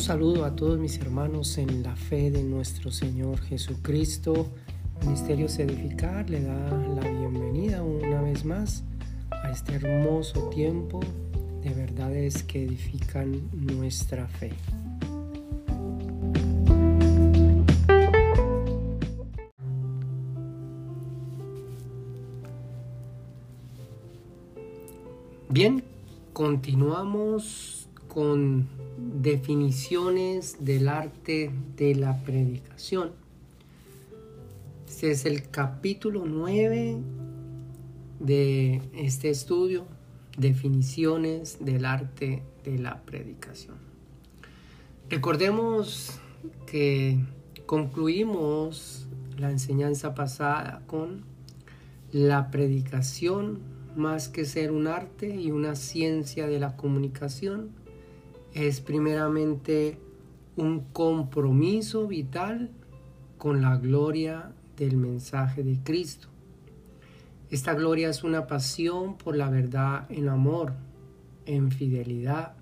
[0.00, 4.46] Un saludo a todos mis hermanos en la fe de nuestro Señor Jesucristo.
[5.02, 8.82] Ministerios Edificar le da la bienvenida una vez más
[9.30, 11.00] a este hermoso tiempo
[11.62, 14.54] de verdades que edifican nuestra fe.
[25.50, 25.84] Bien,
[26.32, 28.66] continuamos con
[29.12, 33.12] definiciones del arte de la predicación.
[34.86, 36.98] Este es el capítulo 9
[38.20, 39.86] de este estudio,
[40.36, 43.76] definiciones del arte de la predicación.
[45.08, 46.20] Recordemos
[46.66, 47.18] que
[47.66, 49.06] concluimos
[49.38, 51.24] la enseñanza pasada con
[52.12, 53.58] la predicación
[53.96, 57.70] más que ser un arte y una ciencia de la comunicación,
[58.54, 59.98] es primeramente
[60.56, 62.70] un compromiso vital
[63.38, 66.28] con la gloria del mensaje de Cristo.
[67.50, 70.74] Esta gloria es una pasión por la verdad en amor,
[71.46, 72.54] en fidelidad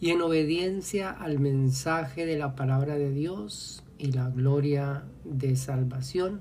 [0.00, 6.40] y en obediencia al mensaje de la palabra de Dios y la gloria de salvación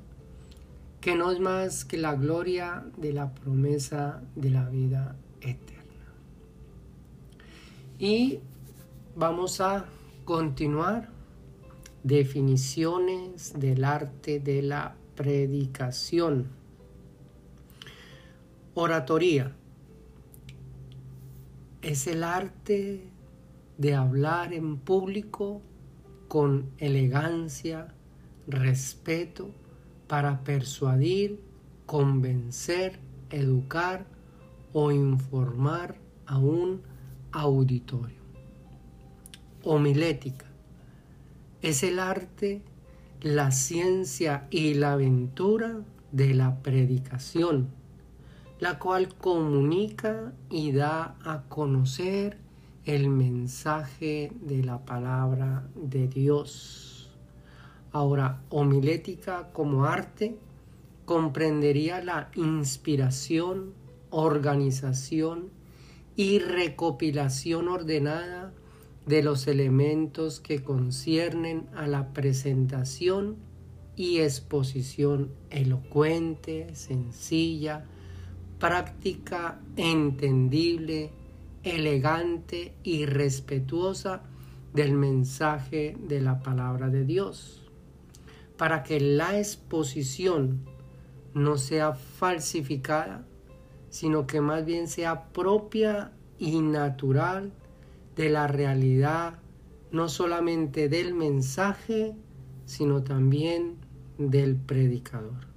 [1.04, 5.84] que no es más que la gloria de la promesa de la vida eterna.
[8.00, 8.40] Y
[9.16, 9.86] vamos a
[10.26, 11.10] continuar
[12.04, 16.48] definiciones del arte de la predicación.
[18.74, 19.56] Oratoría
[21.82, 23.08] es el arte
[23.78, 25.62] de hablar en público
[26.28, 27.94] con elegancia,
[28.48, 29.52] respeto
[30.08, 31.40] para persuadir,
[31.86, 34.06] convencer, educar
[34.74, 36.82] o informar a un
[37.32, 38.23] auditorio.
[39.66, 40.46] Homilética
[41.62, 42.62] es el arte,
[43.22, 45.80] la ciencia y la aventura
[46.12, 47.70] de la predicación,
[48.60, 52.38] la cual comunica y da a conocer
[52.84, 57.10] el mensaje de la palabra de Dios.
[57.94, 60.38] Ahora, homilética como arte
[61.06, 63.74] comprendería la inspiración,
[64.10, 65.52] organización
[66.18, 68.52] y recopilación ordenada
[69.06, 73.38] de los elementos que conciernen a la presentación
[73.96, 77.86] y exposición elocuente, sencilla,
[78.60, 81.12] práctica, entendible,
[81.64, 84.24] elegante y respetuosa
[84.74, 87.64] del mensaje de la palabra de Dios
[88.58, 90.66] para que la exposición
[91.34, 93.26] no sea falsificada,
[93.90, 97.52] sino que más bien sea propia y natural
[98.16, 99.40] de la realidad,
[99.92, 102.16] no solamente del mensaje,
[102.66, 103.76] sino también
[104.18, 105.48] del predicador.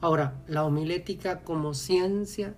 [0.00, 2.54] Ahora, la homilética como ciencia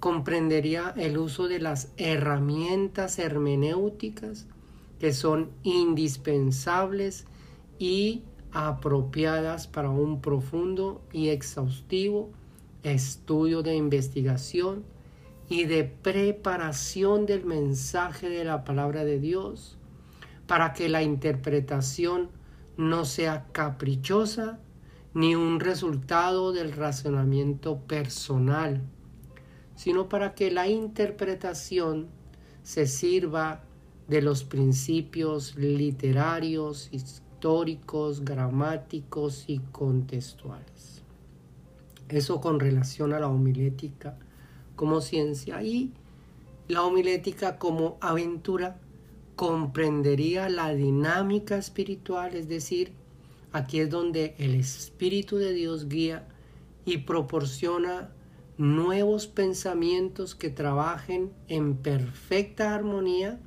[0.00, 4.46] comprendería el uso de las herramientas hermenéuticas
[4.98, 7.26] que son indispensables
[7.78, 12.30] y apropiadas para un profundo y exhaustivo
[12.82, 14.84] estudio de investigación
[15.48, 19.78] y de preparación del mensaje de la palabra de Dios,
[20.46, 22.30] para que la interpretación
[22.76, 24.58] no sea caprichosa
[25.14, 28.82] ni un resultado del razonamiento personal,
[29.74, 32.08] sino para que la interpretación
[32.62, 33.64] se sirva
[34.06, 41.02] de los principios literarios, históricos, gramáticos y contextuales.
[42.08, 44.18] Eso con relación a la homilética
[44.78, 45.62] como ciencia.
[45.62, 45.92] Y
[46.68, 48.78] la homilética como aventura
[49.34, 52.92] comprendería la dinámica espiritual, es decir,
[53.52, 56.26] aquí es donde el Espíritu de Dios guía
[56.84, 58.10] y proporciona
[58.56, 63.40] nuevos pensamientos que trabajen en perfecta armonía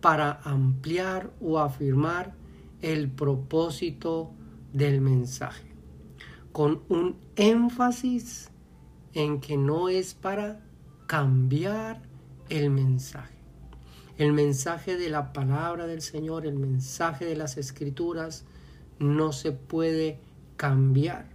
[0.00, 2.34] para ampliar o afirmar
[2.82, 4.32] el propósito
[4.72, 5.68] del mensaje,
[6.52, 8.50] con un énfasis
[9.16, 10.60] en que no es para
[11.06, 12.02] cambiar
[12.50, 13.34] el mensaje.
[14.18, 18.44] El mensaje de la palabra del Señor, el mensaje de las escrituras,
[18.98, 20.18] no se puede
[20.58, 21.30] cambiar.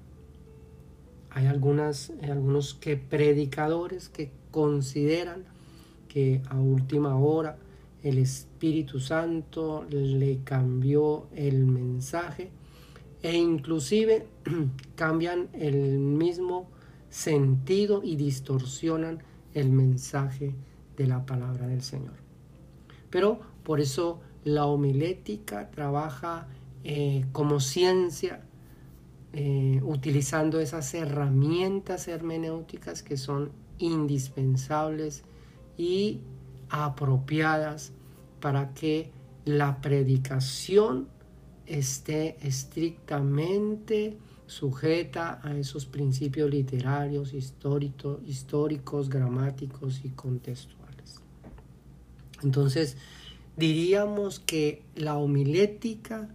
[1.32, 5.46] Hay, algunas, algunos que predicadores que consideran
[6.08, 7.58] que a última hora
[8.04, 12.52] el Espíritu Santo le cambió el mensaje
[13.24, 14.28] e inclusive
[14.96, 16.70] cambian el mismo
[17.12, 19.22] sentido y distorsionan
[19.54, 20.56] el mensaje
[20.98, 22.16] de la palabra del Señor.
[23.12, 26.48] Pero por eso la homilética trabaja
[26.84, 28.42] eh, como ciencia,
[29.34, 35.24] eh, utilizando esas herramientas hermenéuticas que son indispensables
[35.78, 36.22] y
[36.70, 37.92] apropiadas
[38.40, 39.12] para que
[39.46, 41.08] la predicación
[41.66, 44.18] esté estrictamente
[44.52, 51.22] sujeta a esos principios literarios, históricos, gramáticos y contextuales.
[52.44, 52.98] Entonces,
[53.56, 56.28] diríamos que la homilética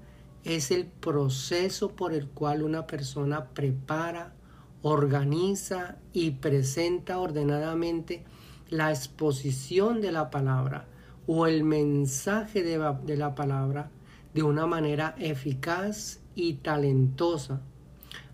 [0.44, 4.32] es el proceso por el cual una persona prepara,
[4.80, 8.24] organiza y presenta ordenadamente
[8.70, 10.88] la exposición de la palabra
[11.26, 13.90] o el mensaje de la, palabra
[14.32, 17.60] de una manera eficaz y talentosa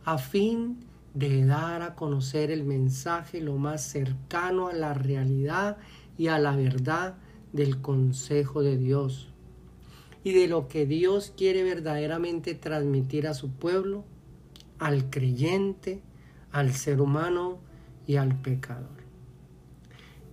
[0.05, 0.85] a fin
[1.15, 5.77] de dar a conocer el mensaje lo más cercano a la realidad
[6.17, 7.17] y a la verdad
[7.53, 9.29] del consejo de Dios
[10.25, 14.05] y de lo que Dios quiere verdaderamente transmitir a su pueblo,
[14.79, 16.01] al creyente,
[16.51, 17.59] al ser humano
[18.07, 19.03] y al pecador.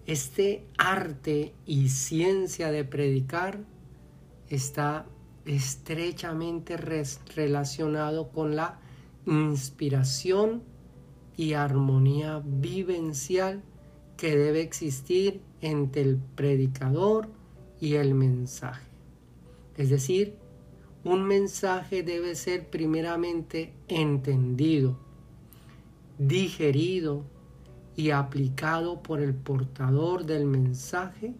[0.05, 3.59] Este arte y ciencia de predicar
[4.47, 5.05] está
[5.45, 8.79] estrechamente relacionado con la
[9.25, 10.63] inspiración
[11.35, 13.63] y armonía vivencial
[14.17, 17.29] que debe existir entre el predicador
[17.79, 18.89] y el mensaje.
[19.77, 20.35] Es decir,
[21.03, 24.99] un mensaje debe ser primeramente entendido,
[26.17, 27.23] digerido
[27.95, 31.33] y aplicado por el portador del mensaje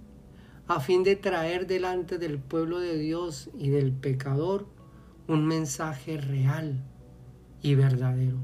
[0.67, 4.67] a fin de traer delante del pueblo de Dios y del pecador
[5.27, 6.85] un mensaje real
[7.61, 8.37] y verdadero.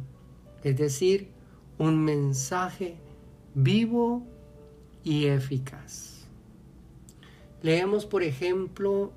[0.63, 1.29] Es decir,
[1.77, 2.95] un mensaje
[3.53, 4.25] vivo
[5.03, 6.25] y eficaz.
[7.61, 9.11] Leemos, por ejemplo,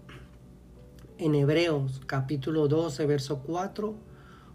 [1.19, 3.95] en Hebreos capítulo 12, verso 4,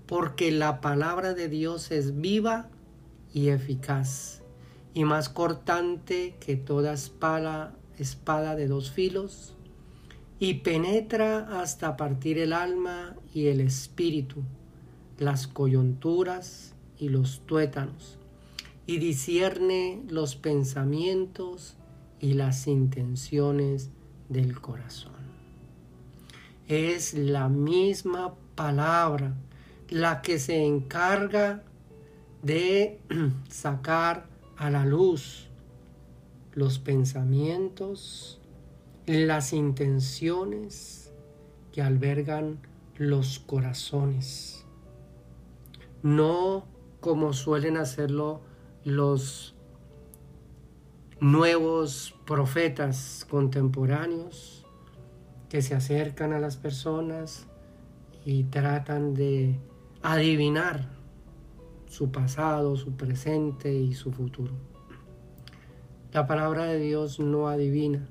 [0.07, 2.69] porque la palabra de Dios es viva
[3.33, 4.41] y eficaz,
[4.93, 9.55] y más cortante que toda espada, espada de dos filos,
[10.39, 14.43] y penetra hasta partir el alma y el espíritu,
[15.17, 18.17] las coyunturas y los tuétanos,
[18.85, 21.75] y discierne los pensamientos
[22.19, 23.89] y las intenciones
[24.29, 25.13] del corazón.
[26.67, 29.35] Es la misma palabra
[29.89, 31.63] la que se encarga
[32.41, 32.99] de
[33.49, 34.27] sacar
[34.57, 35.49] a la luz
[36.53, 38.39] los pensamientos,
[39.05, 41.11] las intenciones
[41.71, 42.59] que albergan
[42.97, 44.52] los corazones.
[46.03, 46.65] No
[46.99, 48.41] como suelen hacerlo
[48.83, 49.55] los
[51.19, 54.65] nuevos profetas contemporáneos
[55.49, 57.47] que se acercan a las personas
[58.25, 59.59] y tratan de
[60.01, 60.89] adivinar
[61.87, 64.53] su pasado, su presente y su futuro.
[66.11, 68.07] La palabra de Dios no adivina.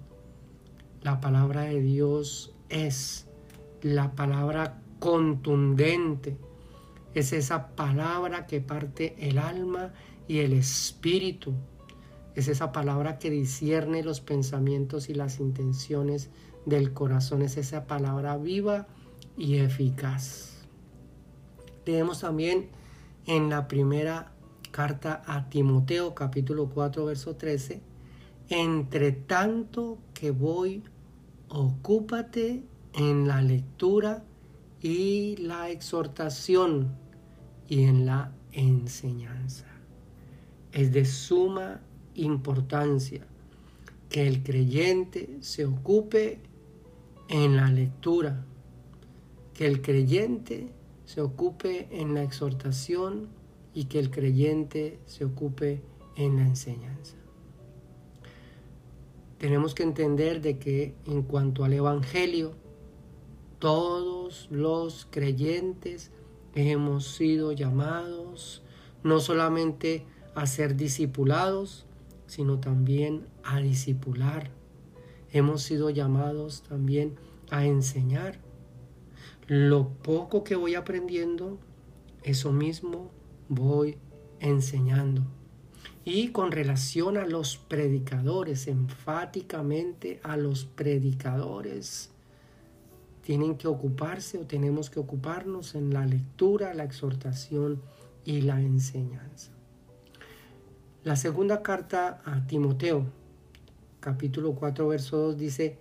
[1.03, 3.29] La palabra de Dios es
[3.83, 6.37] la palabra contundente.
[7.15, 9.93] Es esa palabra que parte el alma
[10.29, 11.55] y el espíritu.
[12.35, 16.31] Es esa palabra que discierne los pensamientos y las intenciones
[16.65, 17.43] del corazón.
[17.43, 18.87] Es esa palabra viva
[19.37, 20.67] y eficaz.
[21.85, 22.71] Leemos también
[23.27, 24.33] en la primera
[24.71, 27.83] carta a Timoteo capítulo 4 verso 13,
[28.49, 30.83] entre tanto que voy,
[31.49, 32.63] ocúpate
[32.95, 34.25] en la lectura
[34.81, 36.97] y la exhortación
[37.73, 39.65] y en la enseñanza.
[40.73, 41.81] Es de suma
[42.15, 43.27] importancia
[44.11, 46.41] que el creyente se ocupe
[47.31, 48.45] en la lectura,
[49.55, 50.71] que el creyente
[51.07, 53.29] se ocupe en la exhortación
[53.73, 55.81] y que el creyente se ocupe
[56.17, 57.17] en la enseñanza.
[59.39, 62.53] Tenemos que entender de que en cuanto al Evangelio,
[63.59, 66.11] todos los creyentes
[66.55, 68.63] hemos sido llamados
[69.03, 71.87] no solamente a ser discipulados,
[72.27, 74.51] sino también a discipular.
[75.33, 77.17] Hemos sido llamados también
[77.51, 78.39] a enseñar
[79.47, 81.59] lo poco que voy aprendiendo,
[82.23, 83.11] eso mismo
[83.49, 83.99] voy
[84.41, 85.23] enseñando.
[86.05, 92.13] Y con relación a los predicadores, enfáticamente a los predicadores,
[93.23, 97.81] tienen que ocuparse o tenemos que ocuparnos en la lectura, la exhortación
[98.25, 99.53] y la enseñanza.
[101.05, 103.07] La segunda carta a Timoteo,
[104.01, 105.79] capítulo 4, verso 2, dice,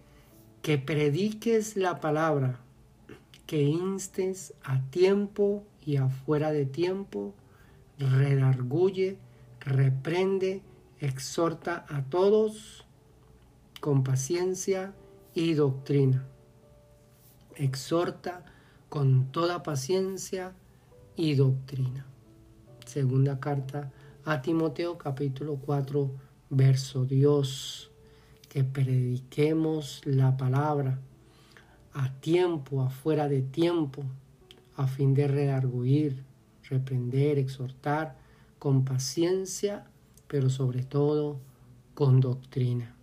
[0.62, 2.60] que prediques la palabra,
[3.48, 7.33] que instes a tiempo y afuera de tiempo,
[7.98, 9.17] redarguye,
[9.60, 10.62] reprende,
[11.00, 12.86] exhorta a todos
[13.79, 14.93] con paciencia
[15.33, 16.30] y doctrina.
[17.62, 18.44] Exhorta
[18.89, 20.56] con toda paciencia
[21.15, 22.08] y doctrina.
[22.88, 23.91] Segunda carta
[24.25, 26.10] a Timoteo capítulo 4
[26.50, 27.91] verso Dios.
[28.50, 31.01] Que prediquemos la palabra
[31.94, 34.06] a tiempo, afuera de tiempo,
[34.75, 36.24] a fin de redarguir,
[36.68, 38.18] reprender, exhortar
[38.58, 39.86] con paciencia,
[40.27, 41.39] pero sobre todo
[41.94, 42.96] con doctrina.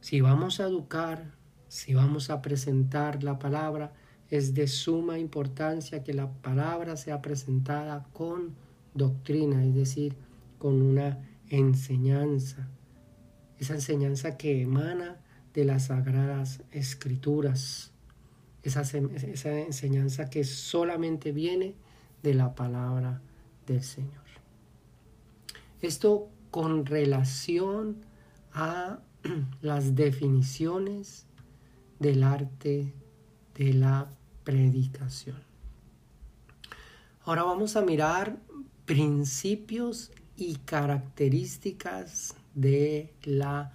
[0.00, 1.35] Si vamos a educar,
[1.76, 3.92] si vamos a presentar la palabra,
[4.30, 8.54] es de suma importancia que la palabra sea presentada con
[8.94, 10.16] doctrina, es decir,
[10.56, 11.18] con una
[11.50, 12.66] enseñanza.
[13.58, 15.20] Esa enseñanza que emana
[15.52, 17.92] de las sagradas escrituras.
[18.62, 21.74] Esa, esa enseñanza que solamente viene
[22.22, 23.20] de la palabra
[23.66, 24.24] del Señor.
[25.82, 27.98] Esto con relación
[28.54, 29.00] a
[29.60, 31.25] las definiciones
[31.98, 32.92] del arte
[33.54, 34.10] de la
[34.44, 35.42] predicación.
[37.22, 38.38] Ahora vamos a mirar
[38.84, 43.72] principios y características de la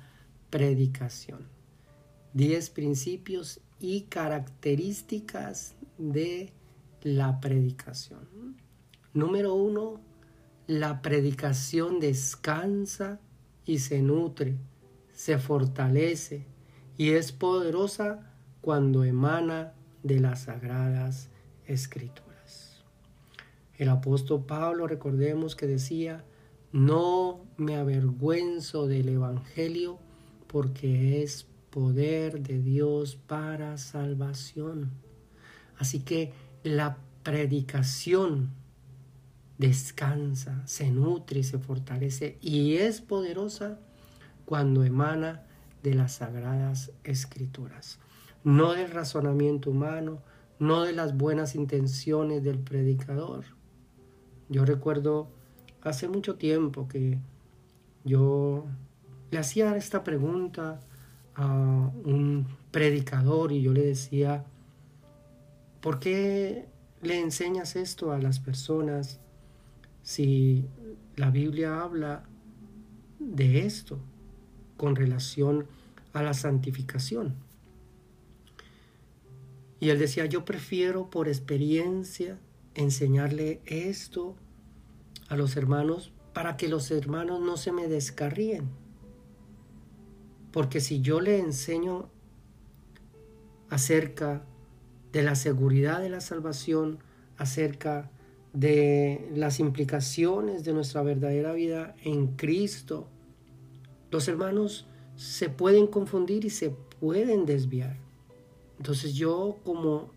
[0.50, 1.48] predicación.
[2.34, 6.54] Diez principios y características de
[7.04, 8.56] la predicación.
[9.14, 10.00] Número uno,
[10.68, 13.20] la predicación descansa
[13.66, 14.56] y se nutre,
[15.14, 16.46] se fortalece
[17.02, 18.20] y es poderosa
[18.62, 21.30] cuando emana de las sagradas
[21.66, 22.84] escrituras.
[23.76, 26.24] El apóstol Pablo, recordemos que decía,
[26.72, 29.98] no me avergüenzo del Evangelio
[30.46, 34.92] porque es poder de Dios para salvación.
[35.80, 38.52] Así que la predicación
[39.58, 43.80] descansa, se nutre y se fortalece y es poderosa
[44.46, 45.48] cuando emana
[45.84, 48.00] de las sagradas escrituras,
[48.44, 50.22] no del razonamiento humano,
[50.60, 53.46] no de las buenas intenciones del predicador.
[54.50, 55.30] Yo recuerdo
[55.82, 57.18] hace mucho tiempo que
[58.04, 58.66] yo
[59.32, 60.80] le hacía esta pregunta
[61.36, 61.48] a
[62.04, 64.46] un predicador y yo le decía,
[65.82, 66.68] ¿por qué
[67.02, 69.20] le enseñas esto a las personas
[70.04, 70.66] si
[71.16, 72.24] la Biblia habla
[73.20, 74.00] de esto
[74.82, 75.68] con relación
[76.12, 77.36] a la santificación?
[79.80, 82.40] Y él decía, yo prefiero por experiencia
[82.74, 84.36] enseñarle esto
[85.30, 88.70] a los hermanos para que los hermanos no se me descarríen.
[90.52, 92.10] Porque si yo le enseño
[93.70, 94.44] acerca
[95.12, 96.98] de la seguridad de la salvación,
[97.38, 98.10] acerca
[98.52, 103.08] de las implicaciones de nuestra verdadera vida en Cristo,
[104.12, 107.98] los hermanos se pueden confundir y se pueden desviar.
[108.78, 110.12] Entonces yo como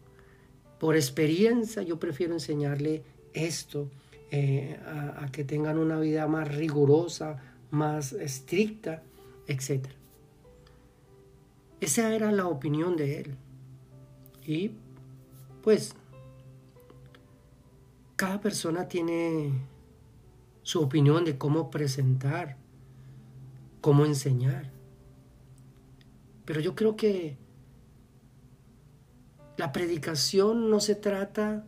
[0.78, 3.90] por experiencia yo prefiero enseñarle esto
[4.30, 9.02] eh, a, que tengan una vida más rigurosa, más estricta,
[9.46, 9.86] etc.
[11.80, 13.36] Esa era la opinión de él.
[14.44, 14.72] Y
[15.62, 15.94] pues
[18.16, 19.52] cada persona tiene
[20.62, 22.56] su opinión de cómo presentar,
[23.84, 24.70] cómo enseñar.
[26.46, 27.36] Pero yo creo que
[29.58, 31.66] la predicación no se trata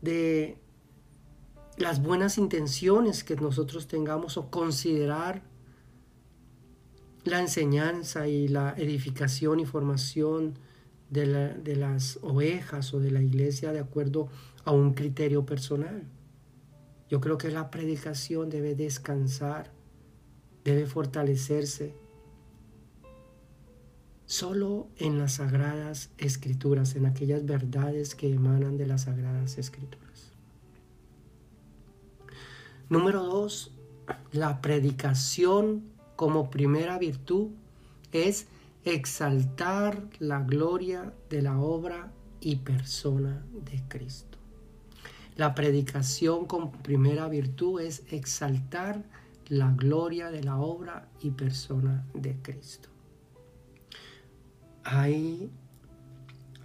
[0.00, 0.56] de
[1.76, 5.42] las buenas intenciones que nosotros tengamos o considerar
[7.24, 10.58] la enseñanza y la edificación y formación
[11.10, 11.26] de,
[11.62, 14.30] de, las ovejas o de la iglesia de acuerdo
[14.64, 16.04] a un criterio personal.
[17.10, 19.75] Yo creo que la predicación debe descansar,
[20.66, 21.94] debe fortalecerse
[24.24, 30.32] solo en las sagradas escrituras, en aquellas verdades que emanan de las sagradas escrituras.
[32.88, 33.70] Número dos,
[34.32, 35.84] la predicación
[36.16, 37.50] como primera virtud
[38.10, 38.48] es
[38.84, 44.38] exaltar la gloria de la obra y persona de Cristo.
[45.36, 49.04] La predicación como primera virtud es exaltar
[49.48, 52.88] la gloria de la obra y persona de Cristo.
[54.84, 55.50] Hay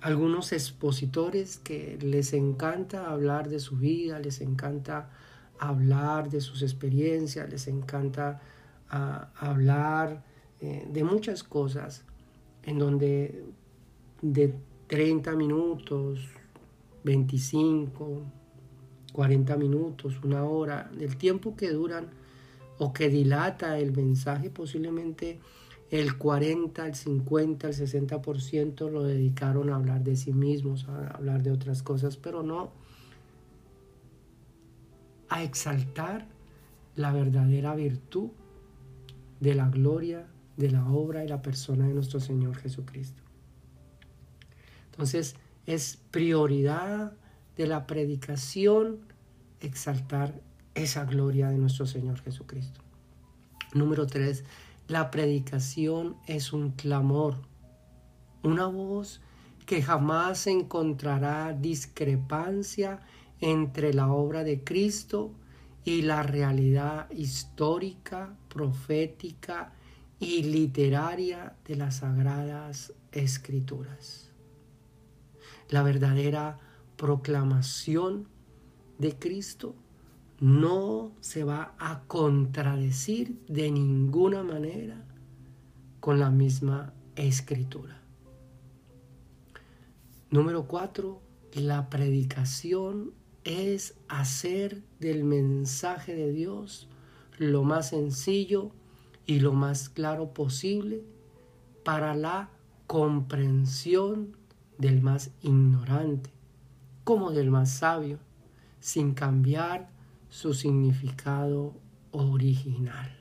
[0.01, 5.09] algunos expositores que les encanta hablar de su vida, les encanta
[5.59, 8.41] hablar de sus experiencias, les encanta
[8.89, 10.23] ah, hablar
[10.59, 12.03] eh, de muchas cosas,
[12.63, 13.45] en donde
[14.21, 14.55] de
[14.87, 16.29] 30 minutos,
[17.03, 18.23] 25,
[19.13, 22.20] 40 minutos, una hora, del tiempo que duran
[22.83, 25.39] o que dilata el mensaje, posiblemente
[25.91, 31.43] el 40, el 50, el 60% lo dedicaron a hablar de sí mismos, a hablar
[31.43, 32.71] de otras cosas, pero no
[35.29, 36.27] a exaltar
[36.95, 38.31] la verdadera virtud
[39.39, 40.25] de la gloria,
[40.57, 43.21] de la obra y la persona de nuestro Señor Jesucristo.
[44.85, 45.35] Entonces,
[45.67, 47.13] es prioridad
[47.57, 49.01] de la predicación
[49.59, 50.41] exaltar
[50.75, 52.81] esa gloria de nuestro Señor Jesucristo.
[53.73, 54.43] Número tres,
[54.87, 57.37] la predicación es un clamor,
[58.43, 59.21] una voz
[59.65, 62.99] que jamás encontrará discrepancia
[63.39, 65.31] entre la obra de Cristo
[65.83, 69.73] y la realidad histórica, profética
[70.19, 74.29] y literaria de las sagradas escrituras.
[75.69, 76.59] La verdadera
[76.97, 78.27] proclamación
[78.99, 79.75] de Cristo
[80.41, 85.05] no se va a contradecir de ninguna manera
[85.99, 88.01] con la misma escritura.
[90.31, 91.21] Número cuatro,
[91.53, 96.89] la predicación es hacer del mensaje de Dios
[97.37, 98.71] lo más sencillo
[99.27, 101.03] y lo más claro posible
[101.83, 102.49] para la
[102.87, 104.35] comprensión
[104.79, 106.31] del más ignorante
[107.03, 108.17] como del más sabio
[108.79, 110.00] sin cambiar
[110.31, 111.75] su significado
[112.11, 113.11] original.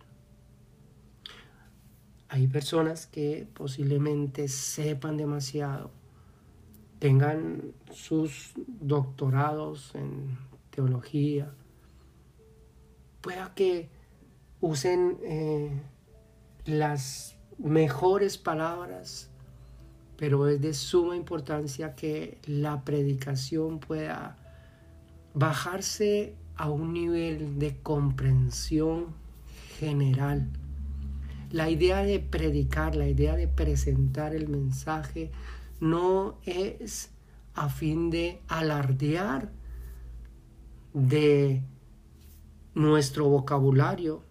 [2.29, 5.90] Hay personas que posiblemente sepan demasiado,
[7.00, 10.38] tengan sus doctorados en
[10.71, 11.52] teología,
[13.21, 13.90] pueda que
[14.61, 15.83] usen eh,
[16.64, 19.31] las mejores palabras,
[20.16, 24.37] pero es de suma importancia que la predicación pueda
[25.35, 29.07] bajarse a un nivel de comprensión
[29.79, 30.51] general.
[31.51, 35.31] La idea de predicar, la idea de presentar el mensaje
[35.81, 37.12] no es
[37.55, 39.51] a fin de alardear
[40.92, 41.62] de
[42.75, 44.23] nuestro vocabulario,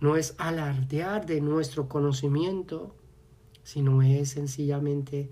[0.00, 2.96] no es alardear de nuestro conocimiento,
[3.64, 5.30] sino es sencillamente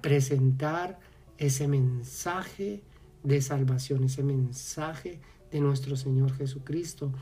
[0.00, 0.98] presentar
[1.36, 2.82] ese mensaje
[3.22, 5.20] de salvación, ese mensaje
[5.52, 7.12] de nuestro Señor Jesucristo,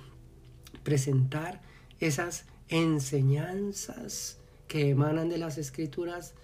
[0.82, 1.60] presentar
[1.98, 4.38] esas enseñanzas
[4.68, 6.34] que emanan de las escrituras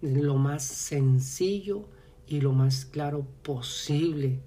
[0.00, 1.88] lo más sencillo
[2.26, 4.40] y lo más claro posible,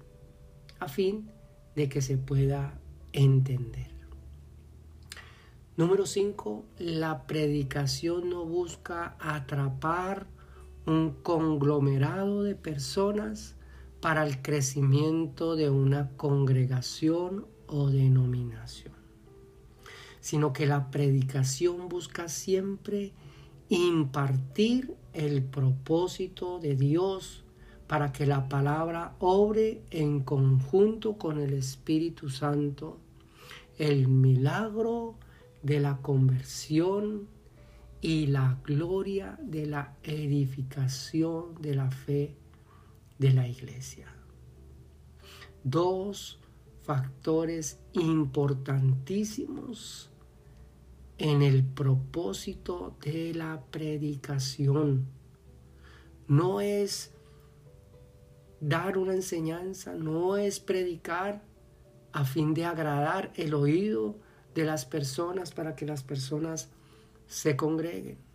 [0.78, 1.30] a fin
[1.74, 2.78] de que se pueda
[3.12, 3.90] entender.
[5.76, 6.64] Número 5.
[6.78, 10.26] La predicación no busca atrapar
[10.86, 13.56] un conglomerado de personas
[14.02, 18.92] para el crecimiento de una congregación o denominación,
[20.18, 23.12] sino que la predicación busca siempre
[23.68, 27.44] impartir el propósito de Dios
[27.86, 32.98] para que la palabra obre en conjunto con el Espíritu Santo,
[33.78, 35.14] el milagro
[35.62, 37.28] de la conversión
[38.00, 42.41] y la gloria de la edificación de la fe
[43.22, 44.06] de la iglesia.
[45.62, 46.40] Dos
[46.82, 50.10] factores importantísimos
[51.18, 55.06] en el propósito de la predicación.
[56.26, 57.12] No es
[58.60, 61.44] dar una enseñanza, no es predicar
[62.10, 64.16] a fin de agradar el oído
[64.52, 66.70] de las personas para que las personas
[67.28, 68.31] se congreguen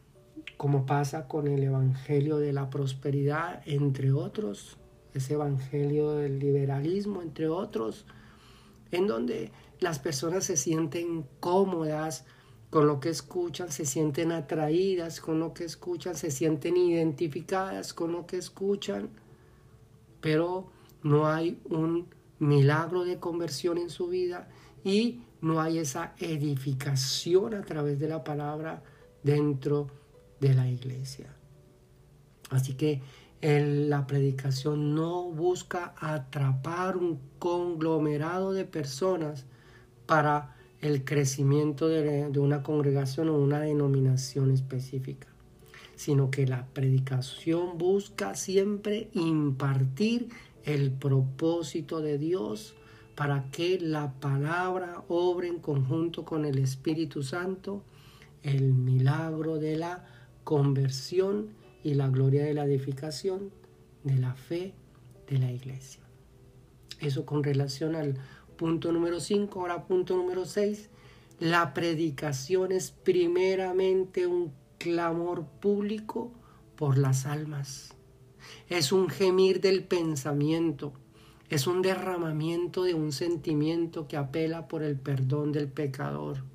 [0.58, 4.78] como pasa con el Evangelio de la Prosperidad, entre otros,
[5.14, 8.06] ese Evangelio del liberalismo, entre otros,
[8.92, 12.26] en donde las personas se sienten cómodas
[12.70, 18.12] con lo que escuchan, se sienten atraídas con lo que escuchan, se sienten identificadas con
[18.12, 19.10] lo que escuchan,
[20.22, 20.70] pero
[21.04, 22.08] no hay un
[22.40, 24.50] milagro de conversión en su vida
[24.84, 28.84] y no hay esa edificación a través de la palabra
[29.24, 30.07] dentro de
[30.40, 31.34] de la iglesia.
[32.50, 33.02] Así que
[33.42, 39.46] la predicación no busca atrapar un conglomerado de personas
[40.06, 45.28] para el crecimiento de, de una congregación o una denominación específica,
[45.96, 50.30] sino que la predicación busca siempre impartir
[50.64, 52.76] el propósito de Dios
[53.16, 57.84] para que la palabra obre en conjunto con el Espíritu Santo
[58.44, 60.06] el milagro de la
[60.48, 61.50] conversión
[61.84, 63.52] y la gloria de la edificación
[64.06, 64.74] de la fe
[65.30, 66.02] de la iglesia.
[67.02, 68.18] Eso con relación al
[68.56, 69.60] punto número 5.
[69.60, 70.90] Ahora punto número 6.
[71.42, 76.32] La predicación es primeramente un clamor público
[76.78, 77.94] por las almas.
[78.70, 80.94] Es un gemir del pensamiento.
[81.50, 86.46] Es un derramamiento de un sentimiento que apela por el perdón del pecador.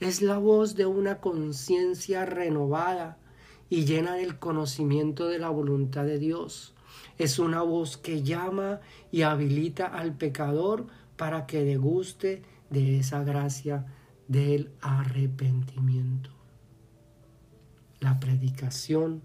[0.00, 3.18] Es la voz de una conciencia renovada
[3.70, 6.74] y llena del conocimiento de la voluntad de Dios.
[7.18, 8.80] Es una voz que llama
[9.10, 13.86] y habilita al pecador para que deguste de esa gracia
[14.28, 16.30] del arrepentimiento.
[18.00, 19.22] La predicación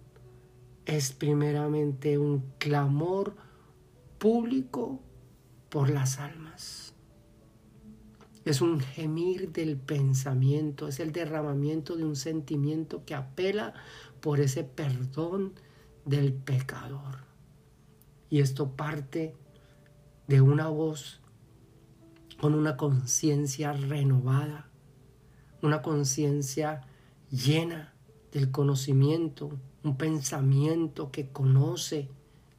[0.85, 3.35] es primeramente un clamor
[4.17, 5.01] público
[5.69, 6.80] por las almas.
[8.43, 13.73] Es un gemir del pensamiento, es el derramamiento de un sentimiento que apela
[14.19, 15.53] por ese perdón
[16.05, 17.23] del pecador.
[18.29, 19.35] Y esto parte
[20.27, 21.21] de una voz
[22.39, 24.69] con una conciencia renovada,
[25.61, 26.81] una conciencia
[27.29, 27.93] llena
[28.31, 29.51] del conocimiento,
[29.83, 32.09] un pensamiento que conoce,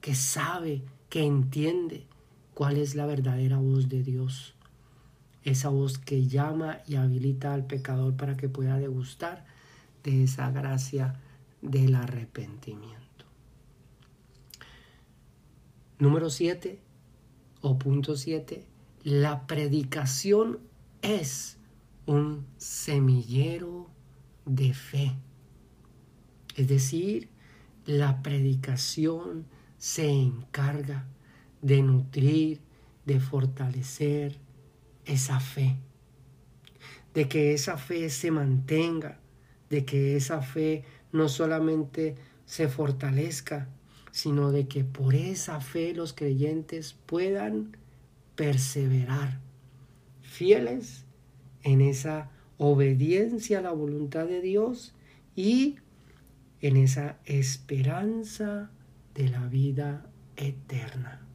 [0.01, 2.07] que sabe, que entiende
[2.55, 4.55] cuál es la verdadera voz de Dios.
[5.45, 9.45] Esa voz que llama y habilita al pecador para que pueda degustar
[10.05, 11.21] de esa gracia
[11.61, 13.27] del arrepentimiento.
[15.99, 16.81] Número 7
[17.61, 18.73] o punto 7
[19.05, 20.61] la predicación
[21.03, 21.59] es
[22.07, 23.91] un semillero
[24.47, 25.17] de fe.
[26.55, 27.29] Es decir,
[27.85, 29.47] la predicación
[29.79, 31.09] se encarga
[31.63, 32.61] de nutrir,
[33.07, 34.39] de fortalecer
[35.05, 35.77] esa fe,
[37.15, 39.19] de que esa fe se mantenga,
[39.71, 43.69] de que esa fe no solamente se fortalezca,
[44.11, 47.77] sino de que por esa fe los creyentes puedan
[48.37, 49.41] perseverar,
[50.21, 51.05] fieles
[51.63, 54.95] en esa obediencia a la voluntad de Dios
[55.35, 55.77] y
[56.61, 58.71] en esa esperanza
[59.15, 61.27] de la vida eterna.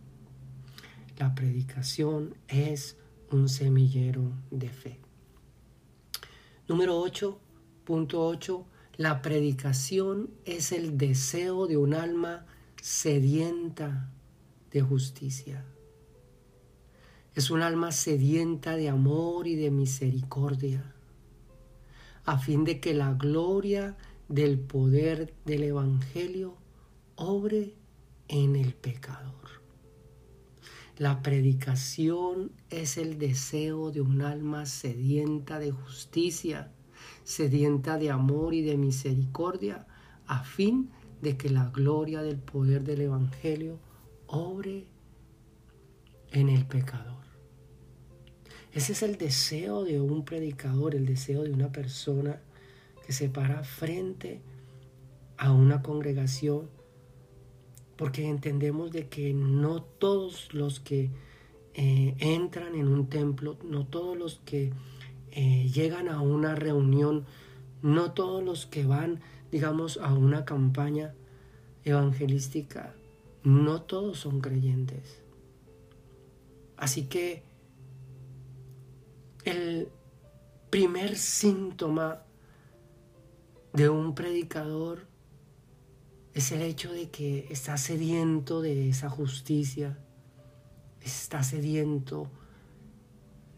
[1.18, 2.98] La predicación es
[3.32, 5.00] un semillero de fe.
[6.68, 8.66] Número 8.8.
[8.98, 12.46] La predicación es el deseo de un alma
[12.82, 14.12] sedienta
[14.72, 15.66] de justicia.
[17.36, 20.96] Es un alma sedienta de amor y de misericordia,
[22.26, 23.96] a fin de que la gloria
[24.28, 26.56] del poder del Evangelio
[27.16, 27.76] obre
[28.28, 29.57] en el pecador.
[30.98, 36.72] La predicación es el deseo de un alma sedienta de justicia,
[37.24, 39.86] sedienta de amor y de misericordia,
[40.26, 40.90] a fin
[41.22, 43.80] de que la gloria del poder del Evangelio
[44.26, 44.88] obre
[46.32, 47.26] en el pecador.
[48.74, 52.42] Ese es el deseo de un predicador, el deseo de una persona
[53.06, 54.42] que se para frente
[55.38, 56.70] a una congregación,
[57.98, 61.10] porque entendemos de que no todos los que
[61.74, 64.72] eh, entran en un templo, no todos los que
[65.32, 67.26] eh, llegan a una reunión,
[67.82, 71.14] no todos los que van, digamos, a una campaña
[71.84, 72.96] evangelística,
[73.44, 75.22] no todos son creyentes.
[76.78, 77.44] Así que
[79.44, 79.90] el
[80.70, 82.24] primer síntoma
[83.74, 85.08] de un predicador
[86.38, 89.98] es el hecho de que está sediento de esa justicia,
[91.02, 92.30] está sediento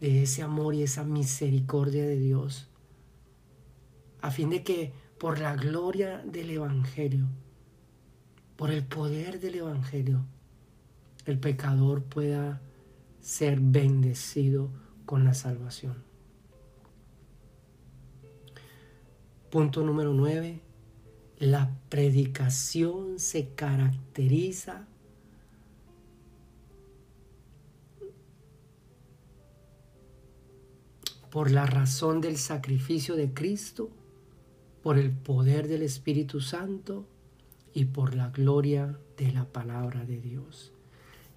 [0.00, 2.70] de ese amor y esa misericordia de Dios,
[4.22, 7.26] a fin de que por la gloria del Evangelio,
[8.56, 10.24] por el poder del Evangelio,
[11.26, 12.62] el pecador pueda
[13.20, 14.70] ser bendecido
[15.04, 16.02] con la salvación.
[19.50, 20.69] Punto número 9.
[21.40, 24.86] La predicación se caracteriza
[31.30, 33.88] por la razón del sacrificio de Cristo,
[34.82, 37.06] por el poder del Espíritu Santo
[37.72, 40.72] y por la gloria de la palabra de Dios.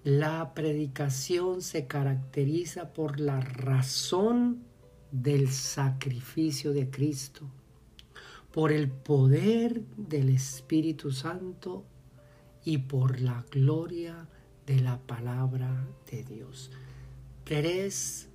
[0.04, 4.66] La predicación se caracteriza por la razón
[5.14, 7.48] del sacrificio de Cristo,
[8.54, 11.84] por el poder del Espíritu Santo
[12.64, 14.30] y por la gloria
[14.68, 16.70] de la palabra de Dios.
[17.44, 18.30] Tres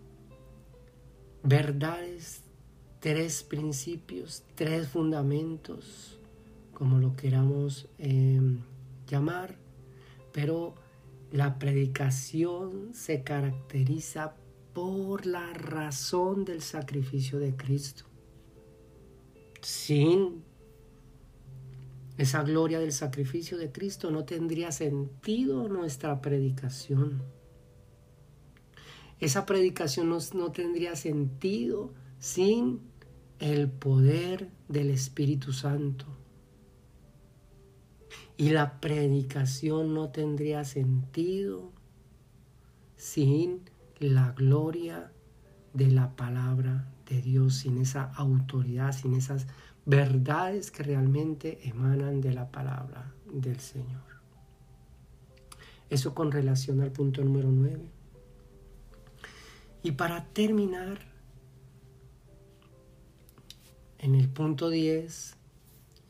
[1.45, 2.43] verdades,
[2.99, 6.19] tres principios, tres fundamentos
[6.75, 8.59] como lo queramos em,
[9.07, 9.57] llamar,
[10.33, 10.75] pero
[11.31, 14.35] la predicación se caracteriza
[14.75, 18.08] por la razón del sacrificio de Cristo.
[19.69, 20.45] Sin
[22.17, 27.23] esa gloria del sacrificio de Cristo no tendría sentido nuestra predicación.
[29.21, 32.81] Esa predicación no, no tendría sentido sin
[33.41, 36.07] el poder del Espíritu Santo.
[38.39, 41.75] Y la predicación no tendría sentido
[42.97, 45.13] sin la gloria
[45.75, 49.47] de la palabra de Dios, sin esa autoridad, sin esas
[49.87, 54.03] verdades que realmente emanan de la palabra del Señor.
[55.89, 57.81] Eso con relación al punto número 9.
[59.83, 60.99] Y para terminar,
[63.99, 65.37] en el punto 10,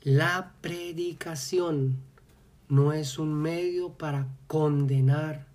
[0.02, 1.98] la predicación
[2.68, 5.46] no es un medio para condenar,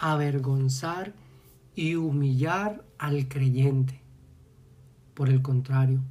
[0.00, 1.12] avergonzar
[1.74, 4.03] y humillar al creyente.
[5.14, 6.02] Por el contrario,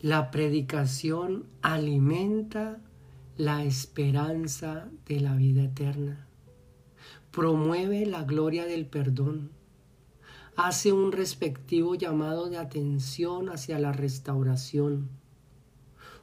[0.00, 2.78] la predicación alimenta
[3.36, 6.28] la esperanza de la vida eterna,
[7.32, 9.50] promueve la gloria del perdón,
[10.54, 15.08] hace un respectivo llamado de atención hacia la restauración,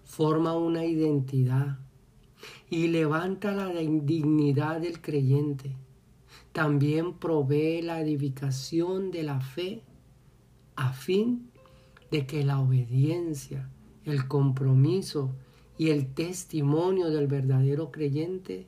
[0.05, 1.79] forma una identidad,
[2.69, 5.75] y levanta la dignidad del creyente.
[6.53, 9.83] También provee la edificación de la fe
[10.75, 11.49] a fin
[12.13, 13.71] de que la obediencia,
[14.05, 15.33] el compromiso
[15.79, 18.67] y el testimonio del verdadero creyente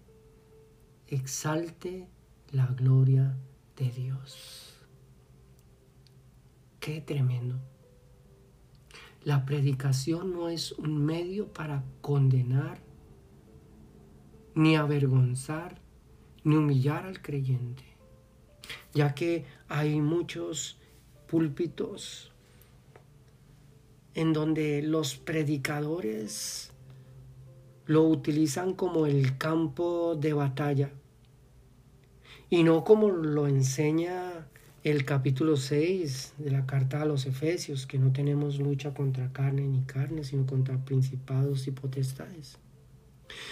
[1.06, 2.08] exalte
[2.52, 3.38] la gloria
[3.78, 4.80] de Dios.
[6.80, 7.60] Qué tremendo.
[9.24, 12.82] La predicación no es un medio para condenar
[14.56, 15.80] ni avergonzar,
[16.44, 17.84] ni humillar al creyente,
[18.96, 20.80] ya que hay muchos
[21.28, 22.32] púlpitos
[24.16, 26.72] en donde los predicadores
[27.86, 30.90] lo utilizan como el campo de batalla
[32.50, 34.48] y no como lo enseña
[34.84, 39.68] el capítulo 6 de la carta a los Efesios, que no tenemos lucha contra carne
[39.68, 42.58] ni carne, sino contra principados y potestades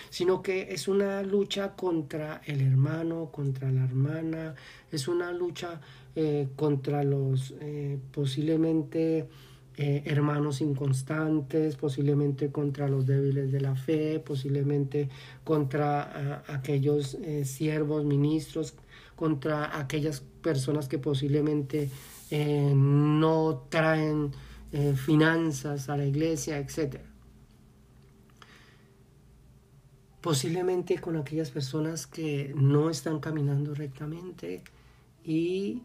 [0.10, 4.56] sino que es una lucha contra el hermano, contra la hermana,
[4.92, 5.82] es una lucha
[6.16, 9.28] eh, contra los eh, posiblemente
[9.78, 15.10] eh, hermanos inconstantes, posiblemente contra los débiles de la fe, posiblemente
[15.44, 18.76] contra aquellos siervos, ministros,
[19.16, 21.90] contra aquellas personas que posiblemente
[22.32, 24.32] no traen
[24.96, 27.14] finanzas a la iglesia, etcétera.
[30.24, 34.64] posiblemente con aquellas personas que no están caminando rectamente
[35.22, 35.82] y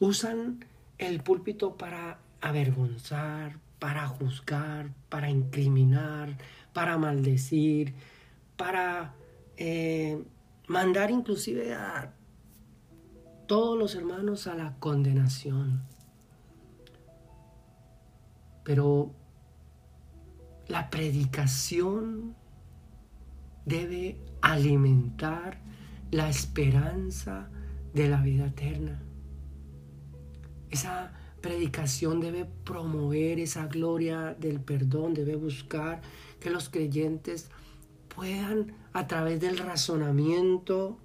[0.00, 0.64] usan
[0.98, 6.36] el púlpito para avergonzar, para juzgar, para incriminar,
[6.72, 7.94] para maldecir,
[8.56, 9.14] para
[9.56, 10.22] eh,
[10.68, 12.14] mandar inclusive a
[13.46, 15.82] todos los hermanos a la condenación.
[18.64, 19.12] Pero
[20.66, 22.34] la predicación
[23.66, 25.60] debe alimentar
[26.10, 27.50] la esperanza
[27.92, 29.02] de la vida eterna.
[30.74, 36.02] Esa predicación debe promover esa gloria del perdón, debe buscar
[36.40, 37.48] que los creyentes
[38.12, 40.98] puedan a través del razonamiento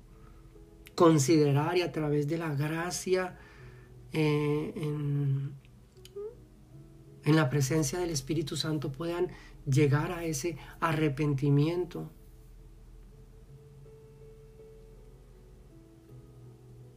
[0.95, 3.38] considerar y a través de la gracia
[4.12, 5.53] eh, en,
[7.25, 9.27] en la presencia del Espíritu Santo puedan
[9.67, 12.10] llegar a ese arrepentimiento.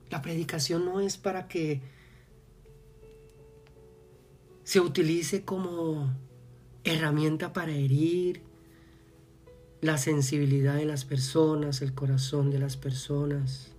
[0.08, 2.00] La predicación no es para que
[4.64, 6.14] se utilice como
[6.84, 8.42] herramienta para herir
[9.80, 13.72] la sensibilidad de las personas, el corazón de las personas.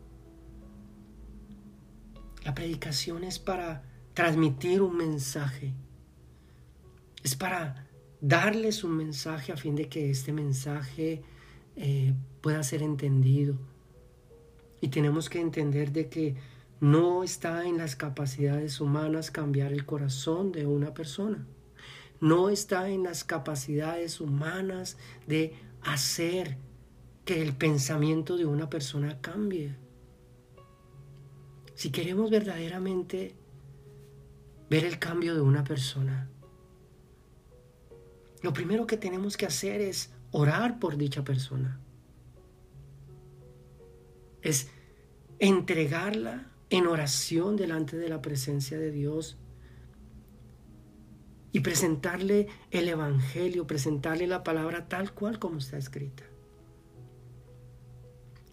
[2.43, 5.73] La predicación es para transmitir un mensaje.
[7.23, 7.87] Es para
[8.19, 11.21] darles un mensaje a fin de que este mensaje
[11.75, 13.57] eh, pueda ser entendido
[14.83, 16.35] y tenemos que entender de que
[16.83, 21.47] no está en las capacidades humanas cambiar el corazón de una persona.
[22.19, 26.57] No está en las capacidades humanas de hacer
[27.23, 29.77] que el pensamiento de una persona cambie.
[31.73, 33.33] Si queremos verdaderamente
[34.69, 36.29] ver el cambio de una persona,
[38.41, 41.79] lo primero que tenemos que hacer es orar por dicha persona.
[44.41, 44.69] Es
[45.39, 49.37] entregarla en oración delante de la presencia de Dios
[51.51, 56.23] y presentarle el Evangelio, presentarle la palabra tal cual como está escrita.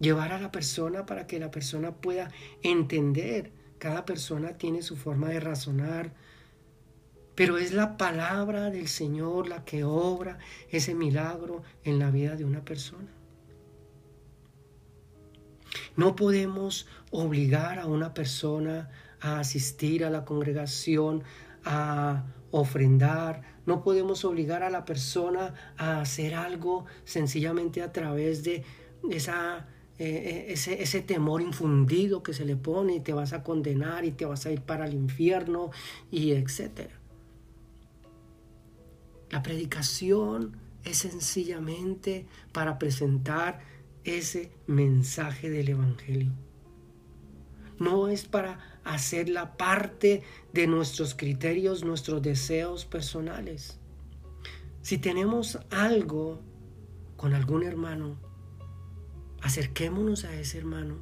[0.01, 2.31] Llevar a la persona para que la persona pueda
[2.63, 3.53] entender.
[3.79, 6.13] Cada persona tiene su forma de razonar,
[7.35, 10.37] pero es la palabra del Señor la que obra
[10.69, 13.09] ese milagro en la vida de una persona.
[15.97, 21.23] No podemos obligar a una persona a asistir a la congregación,
[21.65, 28.65] a ofrendar, no podemos obligar a la persona a hacer algo sencillamente a través de
[29.11, 29.69] esa,
[29.99, 34.05] eh, eh, ese, ese, temor infundido que se le pone y te vas a condenar
[34.05, 35.71] y te vas a ir para el infierno
[36.11, 36.99] y etcétera.
[39.31, 43.61] La predicación es sencillamente para presentar
[44.03, 46.33] ese mensaje del Evangelio.
[47.81, 53.79] No es para hacer la parte de nuestros criterios, nuestros deseos personales.
[54.83, 56.43] Si tenemos algo
[57.17, 58.17] con algún hermano,
[59.43, 60.97] acerquémonos a ese hermano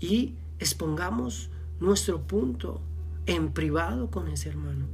[0.00, 1.48] y expongamos
[1.78, 2.80] nuestro punto
[3.26, 4.86] en privado con ese hermano.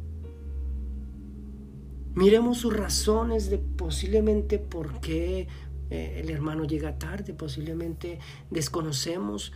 [2.14, 5.48] Miremos sus razones de posiblemente por qué
[5.88, 8.18] eh, el hermano llega tarde, posiblemente
[8.50, 9.52] desconocemos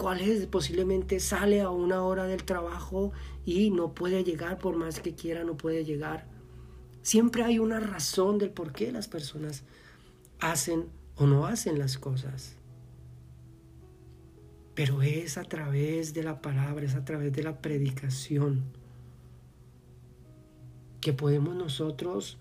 [0.00, 3.12] cuál es, posiblemente sale a una hora del trabajo
[3.44, 6.26] y no puede llegar, por más que quiera, no puede llegar.
[7.02, 9.62] Siempre hay una razón del por qué las personas
[10.38, 10.86] hacen
[11.16, 12.56] o no hacen las cosas.
[14.74, 18.64] Pero es a través de la palabra, es a través de la predicación
[21.02, 22.38] que podemos nosotros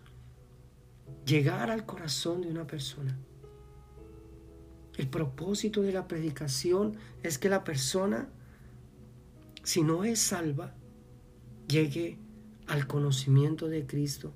[1.26, 3.20] llegar al corazón de una persona.
[5.00, 8.28] El propósito de la predicación es que la persona,
[9.64, 10.74] si no es salva,
[11.70, 12.18] llegue
[12.68, 14.34] al conocimiento de Cristo.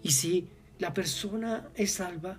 [0.00, 2.38] Y si la persona es salva,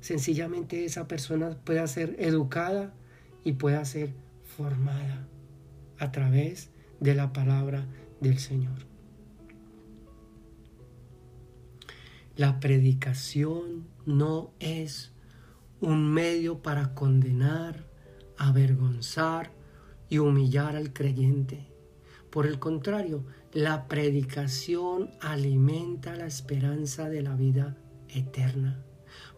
[0.00, 2.94] sencillamente esa persona pueda ser educada
[3.44, 4.14] y pueda ser
[4.56, 5.28] formada
[5.98, 7.86] a través de la palabra
[8.18, 8.86] del Señor.
[12.34, 15.11] La predicación no es
[15.82, 17.84] un medio para condenar,
[18.38, 19.50] avergonzar
[20.08, 21.66] y humillar al creyente.
[22.30, 27.76] Por el contrario, la predicación alimenta la esperanza de la vida
[28.08, 28.84] eterna,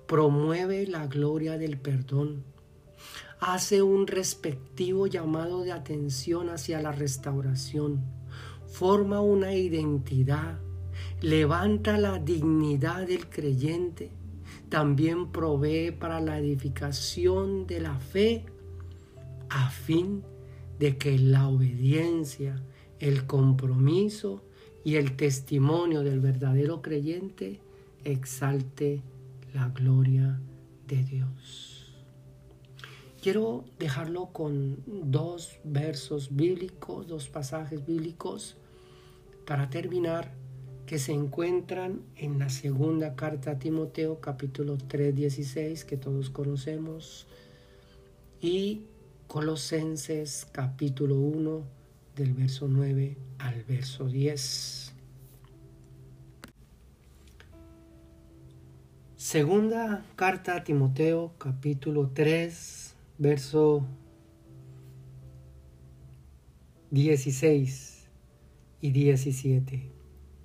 [0.07, 2.45] promueve la gloria del perdón,
[3.41, 8.05] hace un respectivo llamado de atención hacia la restauración,
[8.67, 10.59] forma una identidad,
[11.23, 14.13] levanta la dignidad del creyente,
[14.75, 18.45] también provee para la edificación de la fe
[19.49, 20.25] a fin
[20.81, 22.61] de que la obediencia,
[22.99, 24.43] el compromiso
[24.83, 27.61] y el testimonio del verdadero creyente
[28.03, 29.01] exalte
[29.55, 30.41] la gloria
[30.89, 31.95] de Dios.
[33.23, 38.57] Quiero dejarlo con dos versos bíblicos, dos pasajes bíblicos
[39.47, 40.33] para terminar
[40.87, 47.27] que se encuentran en la segunda carta a Timoteo capítulo 3, 16 que todos conocemos
[48.40, 48.83] y
[49.27, 51.62] Colosenses capítulo 1
[52.16, 54.92] del verso 9 al verso 10.
[59.16, 63.87] Segunda carta a Timoteo capítulo 3 verso
[66.90, 68.07] 16
[68.83, 69.94] y 17.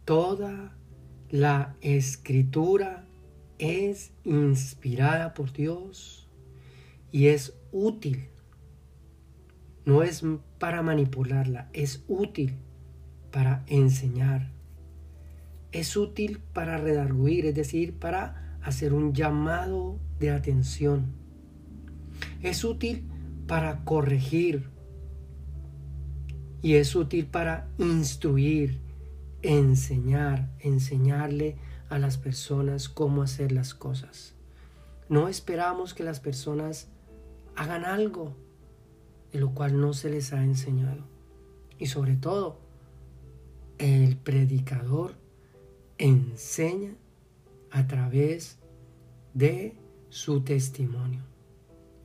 [0.10, 0.76] Toda
[1.30, 3.06] la escritura
[3.60, 6.28] es inspirada por Dios
[7.12, 8.28] y es útil.
[9.86, 10.24] No es
[10.58, 12.56] para manipularla, es útil
[13.30, 14.50] para enseñar.
[15.72, 21.14] Es útil para redarguir, es decir, para hacer un llamado de atención.
[22.42, 23.08] Es útil
[23.46, 24.72] para corregir
[26.64, 28.89] y es útil para instruir
[29.42, 31.56] enseñar, enseñarle
[31.90, 34.34] a las personas cómo hacer las cosas.
[35.08, 36.88] No esperamos que las personas
[37.56, 38.36] hagan algo
[39.32, 41.04] de lo cual no se les ha enseñado.
[41.78, 42.60] Y sobre todo,
[43.78, 45.16] el predicador
[45.98, 46.94] enseña
[47.72, 48.58] a través
[49.34, 49.76] de
[50.10, 51.22] su testimonio.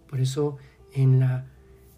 [0.09, 0.59] Por eso
[0.93, 1.47] en la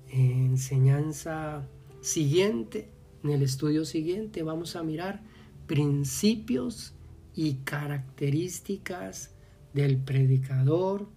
[0.08, 1.66] enseñanza
[2.00, 2.88] siguiente
[3.26, 5.20] en el estudio siguiente vamos a mirar
[5.66, 6.94] principios
[7.34, 9.32] y características
[9.74, 11.08] del predicador,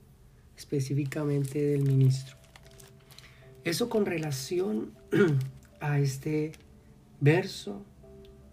[0.57, 2.35] específicamente del ministro.
[3.63, 4.91] Eso con relación
[5.79, 6.53] a este
[7.21, 7.85] verso,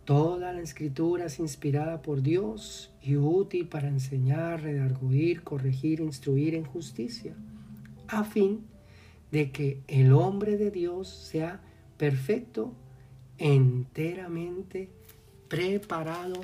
[0.04, 6.64] toda la escritura es inspirada por Dios y útil para enseñar, redarguir, corregir, instruir en
[6.64, 7.34] justicia,
[8.06, 8.66] a fin
[9.32, 11.62] de que el hombre de Dios sea
[11.96, 12.74] perfecto,
[13.38, 14.88] enteramente
[15.48, 16.40] preparado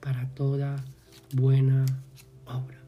[0.00, 0.84] para toda
[1.32, 1.84] buena
[2.46, 2.80] obra.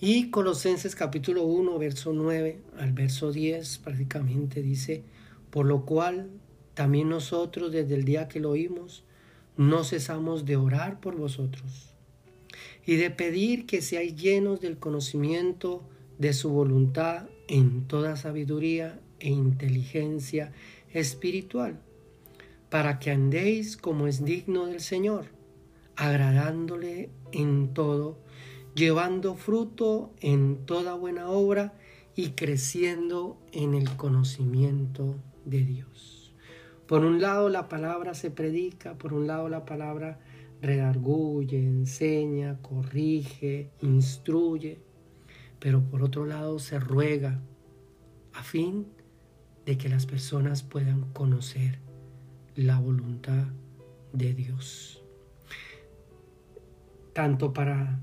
[0.00, 5.02] Y Colosenses capítulo 1, verso 9 al verso 10 prácticamente dice,
[5.50, 6.30] por lo cual
[6.74, 9.02] también nosotros desde el día que lo oímos,
[9.56, 11.94] no cesamos de orar por vosotros
[12.86, 15.82] y de pedir que seáis llenos del conocimiento
[16.18, 20.52] de su voluntad en toda sabiduría e inteligencia
[20.92, 21.80] espiritual,
[22.70, 25.26] para que andéis como es digno del Señor,
[25.96, 28.18] agradándole en todo,
[28.74, 31.74] llevando fruto en toda buena obra
[32.14, 36.34] y creciendo en el conocimiento de Dios.
[36.86, 40.20] Por un lado la palabra se predica, por un lado la palabra
[40.60, 44.78] redarguye, enseña, corrige, instruye,
[45.58, 47.40] pero por otro lado se ruega
[48.32, 48.86] a fin
[49.68, 51.78] de que las personas puedan conocer
[52.56, 53.48] la voluntad
[54.14, 55.02] de Dios.
[57.12, 58.00] Tanto para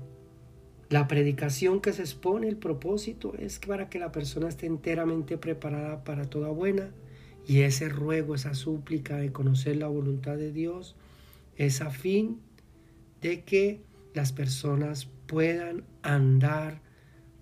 [0.90, 6.04] la predicación que se expone, el propósito es para que la persona esté enteramente preparada
[6.04, 6.92] para toda buena
[7.48, 10.94] y ese ruego, esa súplica de conocer la voluntad de Dios
[11.56, 12.38] es a fin
[13.20, 13.82] de que
[14.14, 16.80] las personas puedan andar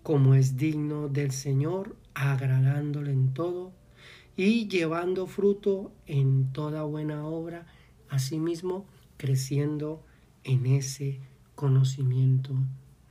[0.02, 3.83] como es digno del Señor, agradándole en todo
[4.36, 7.66] y llevando fruto en toda buena obra,
[8.08, 10.02] asimismo creciendo
[10.42, 11.20] en ese
[11.54, 12.52] conocimiento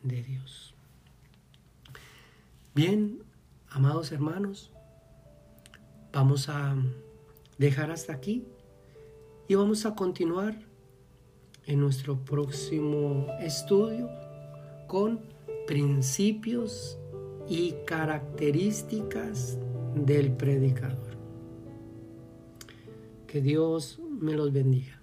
[0.03, 0.73] de Dios.
[2.75, 3.23] Bien,
[3.69, 4.71] amados hermanos,
[6.11, 6.75] vamos a
[7.57, 8.45] dejar hasta aquí
[9.47, 10.59] y vamos a continuar
[11.65, 14.09] en nuestro próximo estudio
[14.87, 15.21] con
[15.67, 16.97] principios
[17.47, 19.57] y características
[19.95, 21.12] del predicador.
[23.33, 25.02] Que Dios me los bendiga.